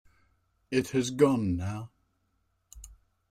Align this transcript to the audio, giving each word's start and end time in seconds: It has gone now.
It 0.71 0.87
has 0.93 1.11
gone 1.11 1.55
now. 1.55 1.91